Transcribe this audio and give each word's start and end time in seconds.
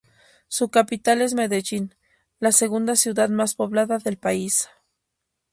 Su 0.47 0.69
capital 0.71 1.21
es 1.21 1.35
Medellín, 1.35 1.93
la 2.39 2.51
segunda 2.51 2.95
ciudad 2.95 3.29
más 3.29 3.53
poblada 3.53 3.99
del 3.99 4.17
país. 4.17 4.67